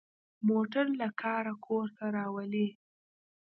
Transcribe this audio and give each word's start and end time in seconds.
موټر 0.49 0.85
له 0.99 1.07
کاره 1.21 1.53
کور 1.65 1.87
ته 1.97 2.05
راولي. 2.15 2.67